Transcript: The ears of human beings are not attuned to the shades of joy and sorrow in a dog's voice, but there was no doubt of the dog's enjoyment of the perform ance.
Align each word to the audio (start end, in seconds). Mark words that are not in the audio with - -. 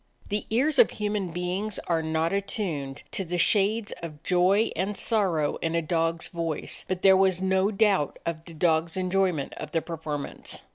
The 0.29 0.47
ears 0.49 0.79
of 0.79 0.89
human 0.89 1.29
beings 1.29 1.77
are 1.85 2.01
not 2.01 2.33
attuned 2.33 3.03
to 3.11 3.23
the 3.23 3.37
shades 3.37 3.91
of 4.01 4.23
joy 4.23 4.71
and 4.75 4.97
sorrow 4.97 5.57
in 5.57 5.75
a 5.75 5.81
dog's 5.83 6.29
voice, 6.29 6.83
but 6.87 7.03
there 7.03 7.15
was 7.15 7.39
no 7.39 7.69
doubt 7.69 8.17
of 8.25 8.43
the 8.45 8.55
dog's 8.55 8.97
enjoyment 8.97 9.53
of 9.57 9.73
the 9.73 9.81
perform 9.83 10.25
ance. 10.25 10.63